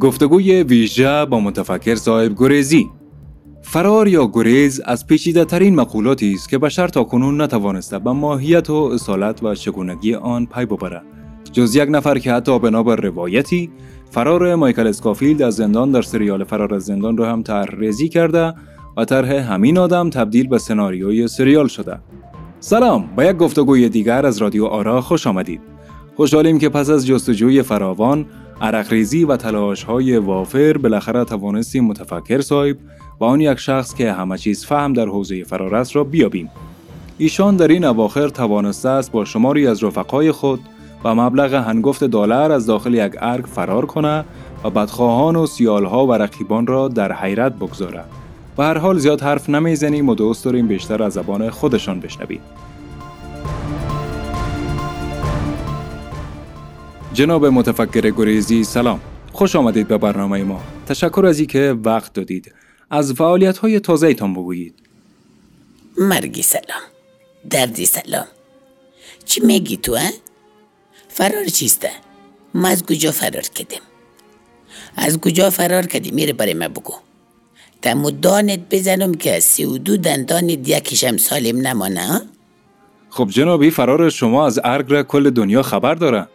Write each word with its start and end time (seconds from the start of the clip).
گفتگوی 0.00 0.62
ویژه 0.62 1.24
با 1.24 1.40
متفکر 1.40 1.94
صاحب 1.94 2.32
گریزی. 2.36 2.90
فرار 3.62 4.08
یا 4.08 4.30
گریز 4.32 4.80
از 4.80 5.06
پیچیده 5.06 5.44
ترین 5.44 5.74
مقولاتی 5.74 6.32
است 6.32 6.48
که 6.48 6.58
بشر 6.58 6.88
تا 6.88 7.04
کنون 7.04 7.40
نتوانسته 7.40 7.98
به 7.98 8.12
ماهیت 8.12 8.70
و 8.70 8.74
اصالت 8.74 9.42
و 9.42 9.54
چگونگی 9.54 10.14
آن 10.14 10.46
پی 10.46 10.66
ببرد 10.66 11.02
جز 11.52 11.76
یک 11.76 11.88
نفر 11.88 12.18
که 12.18 12.32
حتی 12.32 12.58
بنابر 12.58 12.96
روایتی 12.96 13.70
فرار 14.10 14.54
مایکل 14.54 14.86
اسکافیلد 14.86 15.42
از 15.42 15.54
زندان 15.54 15.90
در 15.90 16.02
سریال 16.02 16.44
فرار 16.44 16.74
از 16.74 16.84
زندان 16.84 17.16
رو 17.16 17.24
هم 17.24 17.42
طرح 17.42 17.90
کرده 18.12 18.54
و 18.96 19.04
طرح 19.04 19.32
همین 19.32 19.78
آدم 19.78 20.10
تبدیل 20.10 20.48
به 20.48 20.58
سناریوی 20.58 21.28
سریال 21.28 21.68
شده. 21.68 21.98
سلام 22.60 23.08
با 23.16 23.24
یک 23.24 23.36
گفتگوی 23.36 23.88
دیگر 23.88 24.26
از 24.26 24.38
رادیو 24.38 24.64
آرا 24.64 25.00
خوش 25.00 25.26
آمدید. 25.26 25.73
خوشحالیم 26.16 26.58
که 26.58 26.68
پس 26.68 26.90
از 26.90 27.06
جستجوی 27.06 27.62
فراوان 27.62 28.26
عرقریزی 28.60 29.24
و 29.24 29.36
تلاش 29.36 29.84
های 29.84 30.16
وافر 30.16 30.78
بالاخره 30.78 31.24
توانستیم 31.24 31.84
متفکر 31.84 32.40
صاحب 32.40 32.76
و 33.20 33.24
آن 33.24 33.40
یک 33.40 33.58
شخص 33.58 33.94
که 33.94 34.12
همه 34.12 34.38
چیز 34.38 34.66
فهم 34.66 34.92
در 34.92 35.06
حوزه 35.06 35.44
فرارست 35.44 35.96
را 35.96 36.04
بیابیم. 36.04 36.50
ایشان 37.18 37.56
در 37.56 37.68
این 37.68 37.84
اواخر 37.84 38.28
توانسته 38.28 38.88
است 38.88 39.12
با 39.12 39.24
شماری 39.24 39.66
از 39.66 39.84
رفقای 39.84 40.32
خود 40.32 40.60
و 41.04 41.14
مبلغ 41.14 41.54
هنگفت 41.54 42.04
دلار 42.04 42.52
از 42.52 42.66
داخل 42.66 42.94
یک 42.94 43.12
ارگ 43.20 43.44
فرار 43.44 43.86
کنه 43.86 44.24
و 44.64 44.70
بدخواهان 44.70 45.36
و 45.36 45.46
سیالها 45.46 46.06
و 46.06 46.12
رقیبان 46.12 46.66
را 46.66 46.88
در 46.88 47.12
حیرت 47.12 47.52
بگذاره. 47.52 48.04
و 48.58 48.62
هر 48.62 48.78
حال 48.78 48.98
زیاد 48.98 49.20
حرف 49.20 49.50
نمی‌زنیم 49.50 50.08
و 50.08 50.14
دوست 50.14 50.44
داریم 50.44 50.66
بیشتر 50.66 51.02
از 51.02 51.12
زبان 51.12 51.50
خودشان 51.50 52.00
بشنویم. 52.00 52.40
جناب 57.14 57.46
متفکر 57.46 58.10
گریزی 58.10 58.64
سلام. 58.64 59.00
خوش 59.32 59.56
آمدید 59.56 59.88
به 59.88 59.98
برنامه 59.98 60.42
ما. 60.42 60.62
تشکر 60.88 61.26
از 61.26 61.40
که 61.40 61.76
وقت 61.84 62.12
دادید. 62.12 62.52
از 62.90 63.12
فعالیت 63.12 63.58
های 63.58 63.80
تازه 63.80 64.06
ایتان 64.06 64.34
بگویید. 64.34 64.74
مرگی 65.98 66.42
سلام. 66.42 66.82
دردی 67.50 67.86
سلام. 67.86 68.26
چی 69.24 69.40
میگی 69.40 69.76
تو 69.76 69.96
ها؟ 69.96 70.08
فرار 71.08 71.44
چیسته 71.44 71.90
ما 72.54 72.68
از 72.68 72.82
کجا 72.82 73.10
فرار 73.10 73.42
کردیم؟ 73.42 73.80
از 74.96 75.18
کجا 75.18 75.50
فرار 75.50 75.86
کردی 75.86 76.10
میره 76.10 76.32
برای 76.32 76.54
ما 76.54 76.68
بگو. 76.68 76.94
تمو 77.82 78.10
دانت 78.10 78.60
بزنم 78.70 79.14
که 79.14 79.36
از 79.36 79.44
سی 79.44 79.64
و 79.64 79.78
دو 79.78 79.96
دندانت 79.96 80.68
یکیشم 80.68 81.16
سالم 81.16 81.66
نمانه 81.66 82.20
خب 83.10 83.28
جنابی 83.30 83.70
فرار 83.70 84.10
شما 84.10 84.46
از 84.46 84.60
ارگ 84.64 84.92
را 84.92 85.02
کل 85.02 85.30
دنیا 85.30 85.62
خبر 85.62 85.94
داره. 85.94 86.28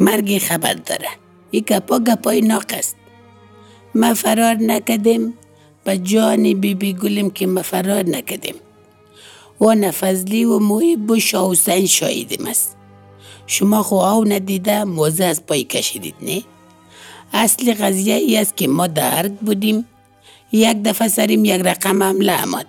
مرگی 0.00 0.38
خبر 0.38 0.74
داره. 0.74 1.08
ای 1.50 1.60
گپا 1.60 1.98
گپای 1.98 2.40
ناق 2.40 2.64
است. 2.70 2.96
ما 3.94 4.14
فرار 4.14 4.54
نکدیم 4.54 5.34
به 5.84 5.98
جان 5.98 6.60
بی 6.60 6.74
بی 6.74 6.92
گلیم 6.92 7.30
که 7.30 7.46
ما 7.46 7.62
فرار 7.62 8.02
نکدیم. 8.02 8.54
و 9.60 9.74
نفذلی 9.74 10.44
و 10.44 10.58
محیب 10.58 11.10
و 11.10 11.20
شاوسن 11.20 11.86
شایدیم 11.86 12.46
است. 12.46 12.76
شما 13.46 13.82
خو 13.82 13.94
او 13.94 14.24
ندیده 14.24 14.84
موزه 14.84 15.24
از 15.24 15.46
پای 15.46 15.64
کشیدید 15.64 16.14
نه؟ 16.22 16.42
اصل 17.32 17.74
قضیه 17.74 18.14
ای 18.14 18.36
است 18.36 18.56
که 18.56 18.68
ما 18.68 18.86
درد 18.86 19.40
بودیم. 19.40 19.84
یک 20.52 20.82
دفعه 20.82 21.08
سریم 21.08 21.44
یک 21.44 21.60
رقم 21.64 22.02
حمله 22.02 22.42
آمد. 22.42 22.66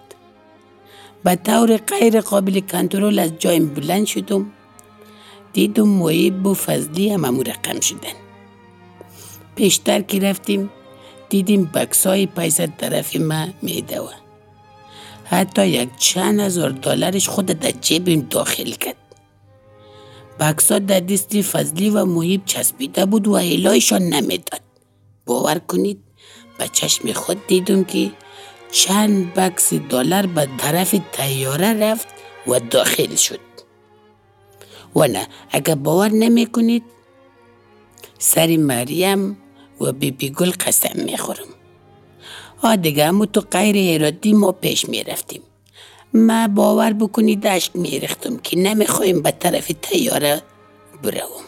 به 1.23 1.35
طور 1.35 1.77
غیر 1.77 2.21
قابل 2.21 2.59
کنترل 2.59 3.19
از 3.19 3.31
جایم 3.39 3.73
بلند 3.73 4.05
شدم. 4.05 4.51
دیدم 5.53 5.87
معیب 5.87 6.47
و 6.47 6.53
فضلی 6.53 7.09
هم 7.09 7.25
امو 7.25 7.43
رقم 7.43 7.79
شدن. 7.79 8.13
پیشتر 9.55 10.01
که 10.01 10.19
رفتیم 10.19 10.69
دیدیم 11.29 11.65
بکسای 11.65 12.25
پیسه 12.25 12.67
طرف 12.77 13.15
ما 13.15 13.47
میده 13.61 14.01
و 14.01 14.07
حتی 15.25 15.67
یک 15.67 15.89
چند 15.97 16.39
هزار 16.39 16.69
دلارش 16.69 17.29
خود 17.29 17.45
در 17.45 17.71
جیبیم 17.71 18.27
داخل 18.29 18.71
کرد. 18.71 18.95
بکسا 20.39 20.79
در 20.79 20.99
دستی 20.99 21.43
فضلی 21.43 21.89
و 21.89 22.05
محیب 22.05 22.41
چسبیده 22.45 23.05
بود 23.05 23.27
و 23.27 23.33
ایلایشان 23.33 24.01
نمی‌داد. 24.01 24.61
باور 25.25 25.59
کنید 25.59 26.03
به 26.57 26.67
چشم 26.67 27.13
خود 27.13 27.47
دیدم 27.47 27.83
که 27.83 28.11
چند 28.71 29.33
بکس 29.33 29.73
دلار 29.73 30.25
به 30.25 30.47
طرف 30.57 30.95
تیاره 31.11 31.73
رفت 31.73 32.07
و 32.47 32.59
داخل 32.59 33.15
شد. 33.15 33.48
و 34.95 35.07
نه 35.07 35.27
اگر 35.51 35.75
باور 35.75 36.09
نمی 36.09 36.45
کنید 36.45 36.83
سری 38.19 38.57
مریم 38.57 39.37
و 39.81 39.91
بیبی 39.91 40.11
بی 40.11 40.29
گل 40.29 40.51
قسم 40.51 41.03
می 41.05 41.17
خورم 41.17 41.47
آ 42.63 42.75
دیگه 42.75 43.05
همو 43.05 43.25
تو 43.25 43.41
غیر 43.41 43.75
ارادی 44.01 44.33
ما 44.33 44.51
پیش 44.51 44.89
می 44.89 45.03
رفتیم 45.03 45.41
ما 46.13 46.47
باور 46.47 46.93
بکنید 46.93 47.41
دشت 47.41 47.75
می 47.75 47.99
رختم 47.99 48.37
که 48.37 48.57
نمی‌خوایم 48.57 49.21
به 49.21 49.31
طرف 49.31 49.71
تیاره 49.81 50.41
بروم. 51.03 51.45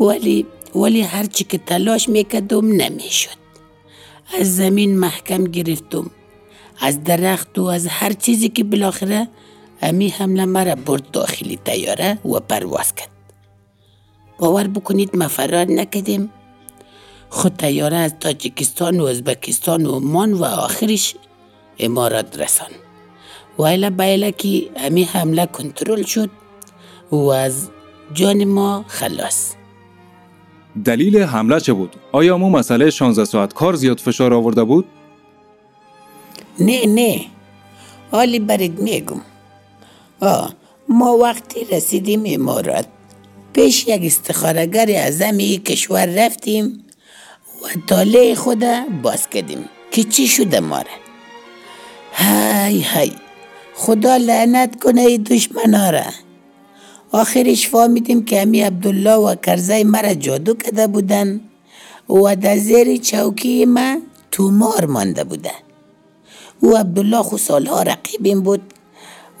ولی 0.00 0.46
ولی 0.74 1.00
هرچی 1.00 1.44
که 1.44 1.58
تلاش 1.58 2.08
می‌کردم 2.08 2.72
نمی‌شد. 2.72 3.38
از 4.40 4.56
زمین 4.56 4.98
محکم 4.98 5.44
گرفتم. 5.44 6.10
از 6.80 7.04
درخت 7.04 7.58
و 7.58 7.64
از 7.64 7.86
هر 7.86 8.12
چیزی 8.12 8.48
که 8.48 8.64
بالاخره 8.64 9.28
امی 9.84 10.08
حمله 10.08 10.44
مرا 10.44 10.74
برد 10.74 11.10
داخلی 11.10 11.58
تیاره 11.64 12.18
و 12.24 12.40
پرواز 12.40 12.94
کرد. 12.94 13.08
باور 14.38 14.66
بکنید 14.66 15.16
ما 15.16 15.28
فرار 15.28 15.64
نکدیم 15.64 16.30
خود 17.30 17.56
تیاره 17.56 17.96
از 17.96 18.14
تاجیکستان 18.20 19.00
و 19.00 19.04
ازبکستان 19.04 19.86
و 19.86 20.00
مان 20.00 20.32
و 20.32 20.44
آخرش 20.44 21.14
امارات 21.78 22.40
رسان. 22.40 22.70
و 23.58 23.90
بایلا 23.90 24.30
که 24.30 24.70
امی 24.76 25.04
حمله 25.04 25.46
کنترل 25.46 26.02
شد 26.02 26.30
و 27.12 27.16
از 27.16 27.68
جان 28.12 28.44
ما 28.44 28.84
خلاص. 28.88 29.54
دلیل 30.84 31.18
حمله 31.18 31.60
چه 31.60 31.72
بود؟ 31.72 31.96
آیا 32.12 32.38
مو 32.38 32.50
مسئله 32.50 32.90
16 32.90 33.24
ساعت 33.24 33.54
کار 33.54 33.74
زیاد 33.74 34.00
فشار 34.00 34.34
آورده 34.34 34.64
بود؟ 34.64 34.84
نه 36.60 36.86
نه. 36.86 37.20
حالی 38.10 38.38
برید 38.38 38.80
میگم. 38.80 39.33
ما 40.88 41.16
وقتی 41.16 41.64
رسیدیم 41.64 42.22
امارات 42.26 42.86
پیش 43.52 43.88
یک 43.88 44.02
استخارگر 44.04 44.86
ای 45.38 45.58
کشور 45.58 46.26
رفتیم 46.26 46.84
و 47.62 47.66
تاله 47.86 48.34
خود 48.34 48.64
باز 49.02 49.28
کردیم 49.28 49.68
که 49.90 50.04
چی 50.04 50.28
شده 50.28 50.60
ماره 50.60 50.90
های 52.14 52.80
های 52.80 53.12
خدا 53.74 54.16
لعنت 54.16 54.82
کنه 54.82 55.00
ای 55.00 55.18
دشمنا 55.18 55.90
را. 55.90 56.04
آخرش 57.12 57.68
فهمیدیم 57.68 58.24
که 58.24 58.42
امی 58.42 58.60
عبدالله 58.60 59.14
و 59.14 59.34
کرزای 59.34 59.84
مرا 59.84 60.14
جادو 60.14 60.54
کده 60.54 60.86
بودن 60.86 61.40
و 62.08 62.36
در 62.36 62.56
زیر 62.56 62.96
چوکی 62.96 63.64
ما 63.64 63.96
تومار 64.30 64.84
مانده 64.84 65.24
بوده. 65.24 65.52
او 66.60 66.76
عبدالله 66.76 67.22
خو 67.22 67.38
سالها 67.38 67.82
رقیبیم 67.82 68.42
بود 68.42 68.62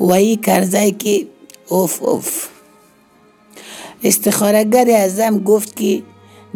و 0.00 0.12
ای 0.12 0.36
کرزای 0.36 0.90
که 0.92 1.26
اوف 1.68 2.02
اوف. 2.02 2.48
استخارگر 4.02 4.90
ازم 4.90 5.38
گفت 5.38 5.76
که 5.76 6.02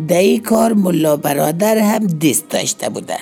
در 0.09 0.19
ای 0.19 0.39
کار 0.39 0.73
ملا 0.73 1.17
برادر 1.17 1.79
هم 1.79 2.07
دست 2.07 2.49
داشته 2.49 2.89
بوده 2.89 3.19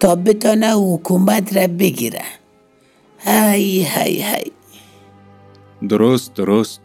تا 0.00 0.14
بتانه 0.16 0.72
حکومت 0.74 1.56
را 1.56 1.66
بگیره. 1.66 2.22
های 3.24 3.82
های 3.82 4.22
های. 4.22 4.50
درست 5.88 6.34
درست. 6.34 6.80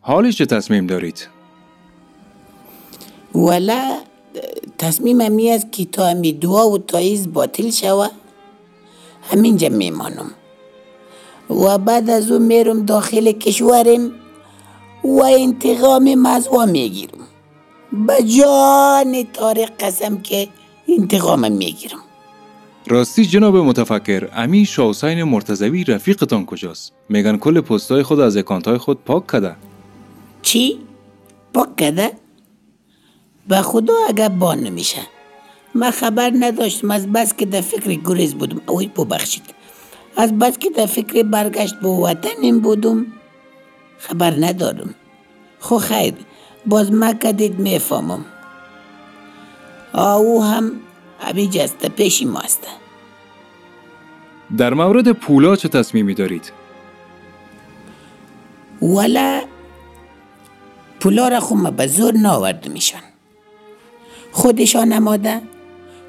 حالی 0.00 0.32
چه 0.32 0.46
تصمیم 0.46 0.86
دارید؟ 0.86 1.28
ولا 3.34 3.98
تصمیم 4.78 5.20
همی 5.20 5.50
است 5.50 5.72
که 5.72 5.84
تا 5.84 6.06
همی 6.06 6.32
دعا 6.32 6.70
و 6.70 6.78
تاییز 6.78 7.32
باطل 7.32 7.70
شوه. 7.70 8.08
همینجا 9.30 9.68
میمانم. 9.68 10.30
و 11.50 11.78
بعد 11.78 12.10
از 12.10 12.30
اون 12.30 12.42
میرم 12.42 12.84
داخل 12.84 13.32
کشورم 13.32 14.10
و 15.04 15.22
انتقام 15.22 16.14
مزوا 16.14 16.66
می‌گیرم. 16.66 17.18
به 17.92 18.22
جان 18.22 19.22
تاریخ 19.32 19.68
قسم 19.80 20.18
که 20.18 20.48
انتقام 20.98 21.52
می‌گیرم. 21.52 21.98
راستی 22.86 23.26
جناب 23.26 23.56
متفکر 23.56 24.28
امی 24.36 24.64
شاوسین 24.64 25.22
مرتزوی 25.22 25.84
رفیقتان 25.84 26.46
کجاست؟ 26.46 26.92
میگن 27.08 27.36
کل 27.36 27.60
پستای 27.60 28.02
خود 28.02 28.20
از 28.20 28.36
اکانتای 28.36 28.78
خود 28.78 29.04
پاک 29.04 29.26
کده. 29.26 29.56
چی؟ 30.42 30.78
پاک 31.54 31.76
کده؟ 31.76 32.12
به 33.48 33.56
خدا 33.56 33.94
اگر 34.08 34.28
بان 34.28 34.58
نمیشه. 34.58 35.00
من 35.74 35.90
خبر 35.90 36.32
نداشتم 36.34 36.90
از 36.90 37.12
بس 37.12 37.34
که 37.34 37.46
در 37.46 37.60
فکر 37.60 37.94
گریز 37.94 38.34
بودم. 38.34 38.60
اوی 38.66 38.86
ببخشید. 38.86 39.42
از 40.16 40.38
بس 40.38 40.58
که 40.58 40.70
در 40.70 40.86
فکر 40.86 41.22
برگشت 41.22 41.74
به 41.74 41.88
وطنم 41.88 42.60
بودم. 42.60 43.06
خبر 43.98 44.34
ندارم. 44.38 44.94
خو 45.60 45.78
خیر 45.78 46.14
باز 46.66 46.92
ما 46.92 47.12
کدید 47.12 47.58
می‌فهمم. 47.58 48.24
او 49.94 50.44
هم 50.44 50.72
ابی 51.20 51.48
جست 51.48 51.86
پیشی 51.86 52.28
در 54.56 54.74
مورد 54.74 55.12
پولا 55.12 55.56
چه 55.56 55.68
تصمیمی 55.68 56.14
دارید؟ 56.14 56.52
ولا 58.82 59.42
پولا 61.00 61.28
را 61.28 61.40
خو 61.40 61.54
ما 61.54 61.70
به 61.70 61.86
زور 61.86 62.14
ناورد 62.14 62.68
میشن. 62.68 63.02
خودشان 64.32 64.88
نماده 64.88 65.42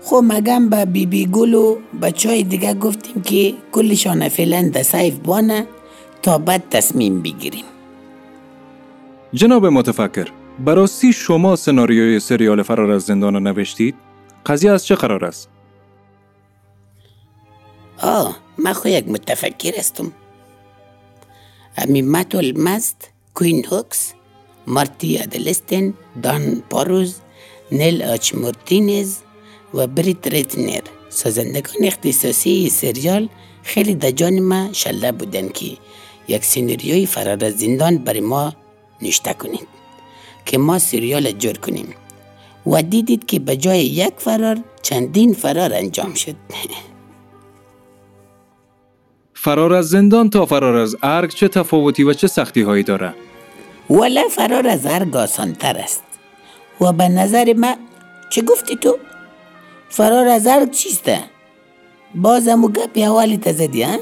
خو 0.02 0.22
مگم 0.22 0.70
به 0.70 0.86
بی 0.86 1.06
بی 1.06 1.26
گل 1.26 1.54
و 1.54 1.78
بچه 2.02 2.30
های 2.30 2.44
دیگه 2.44 2.74
گفتیم 2.74 3.22
که 3.22 3.54
کلشان 3.72 4.30
فعلا 4.30 4.70
در 4.74 4.84
سیف 4.84 5.18
بانه 5.18 5.68
تا 6.22 6.38
بعد 6.38 6.64
تصمیم 6.70 7.22
بگیریم 7.22 7.66
جناب 9.34 9.66
متفکر 9.66 10.28
براستی 10.66 11.14
شما 11.14 11.56
سناریوی 11.56 12.20
سریال 12.20 12.64
فرار 12.64 12.92
از 12.92 13.04
زندان 13.04 13.34
رو 13.34 13.40
نوشتید؟ 13.40 13.96
قضیه 14.46 14.72
از 14.72 14.86
چه 14.86 14.96
قرار 14.96 15.26
است؟ 15.26 15.50
آه 18.02 18.38
ما 18.58 18.74
خو 18.74 18.88
یک 18.88 19.08
متفکر 19.08 19.80
هستم 19.80 20.12
امی 21.78 22.02
مت 22.02 22.62
اولمستد 22.62 23.10
کوین 23.34 23.66
هوکس 23.66 24.14
مارتی 24.68 25.18
ادلستین 25.18 25.94
دان 26.24 26.64
پاروس 26.70 27.16
نیل 27.72 28.04
اچ 28.04 28.36
موریتز 28.36 29.16
و 29.74 29.88
برت 29.88 30.28
رتنر 30.28 30.82
سازندگان 31.10 31.84
اختصاصی 31.84 32.70
سریال 32.70 33.30
خیلی 33.64 33.96
در 33.96 34.12
جان 34.12 34.40
ما 34.40 34.74
شله 34.74 35.12
بودن 35.12 35.50
که 35.50 35.78
یک 36.28 36.46
سینریوی 36.46 37.06
فرار 37.06 37.46
از 37.46 37.54
زندان 37.54 37.98
برای 37.98 38.22
ما 38.22 38.54
نشته 39.02 39.34
کنید 39.34 39.68
که 40.46 40.58
ما 40.58 40.80
سریال 40.80 41.32
جور 41.32 41.58
کنیم 41.58 41.88
و 42.66 42.82
دیدید 42.82 43.26
که 43.26 43.40
به 43.40 43.58
جای 43.58 43.80
یک 43.80 44.14
فرار 44.18 44.58
چندین 44.82 45.34
فرار 45.34 45.74
انجام 45.74 46.14
شد 46.14 46.36
فرار 49.44 49.74
از 49.74 49.90
زندان 49.90 50.30
تا 50.30 50.46
فرار 50.46 50.76
از 50.76 50.96
ارگ 51.04 51.34
چه 51.34 51.48
تفاوتی 51.48 52.04
و 52.04 52.14
چه 52.14 52.28
سختی 52.28 52.62
هایی 52.62 52.84
داره؟ 52.84 53.14
ولی 53.90 54.30
فرار 54.30 54.68
از 54.68 54.86
هر 54.86 55.18
آسان 55.18 55.54
تر 55.54 55.78
است 55.78 56.04
و 56.82 56.92
به 56.92 57.08
نظر 57.08 57.54
ما 57.54 57.76
چه 58.30 58.42
گفتی 58.42 58.76
تو؟ 58.76 58.98
فرار 59.90 60.28
از 60.28 60.48
هر 60.48 60.66
چیسته؟ 60.66 61.20
بازم 62.16 62.64
و 62.64 62.68
گپی 62.68 63.04
حوالی 63.04 63.38
تزدی 63.38 63.84
ها؟ 63.84 63.98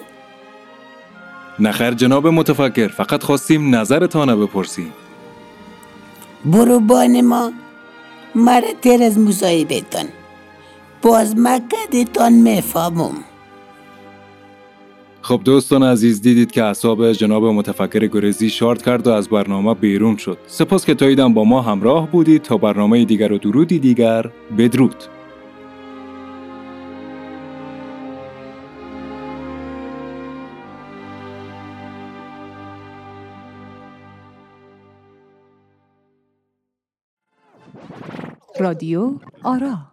نخر 1.60 1.92
جناب 1.92 2.28
متفکر 2.28 2.88
فقط 2.88 3.24
خواستیم 3.24 3.75
نظرتان 3.75 4.30
رو 4.30 4.48
بپرسیم. 4.48 4.94
برو 6.45 6.80
بان 6.80 7.22
ما 7.22 7.51
مرا 8.36 8.68
تیر 8.81 9.04
از 9.04 9.19
مصاحبتان 9.19 10.06
باز 11.01 11.36
مکدتان 11.38 12.34
می‌فهمم. 12.34 13.16
خب 15.22 15.42
دوستان 15.45 15.84
عزیز 15.84 16.22
دیدید 16.22 16.51
که 16.51 16.63
اعصاب 16.63 17.12
جناب 17.12 17.45
متفکر 17.45 18.07
گرزی 18.07 18.50
شارت 18.50 18.81
کرد 18.81 19.07
و 19.07 19.12
از 19.12 19.30
برنامه 19.30 19.74
بیرون 19.74 20.18
شد. 20.18 20.38
سپاس 20.48 20.86
که 20.86 20.94
تاییدم 20.94 21.34
با 21.34 21.44
ما 21.44 21.62
همراه 21.62 22.12
بودید. 22.12 22.42
تا 22.42 22.57
برنامه 22.57 23.06
دیگر 23.06 23.31
و 23.31 23.38
درودی 23.38 23.80
دیگر 23.80 24.25
بدرود. 24.57 25.17
رادیو 38.59 39.19
آرا. 39.44 39.92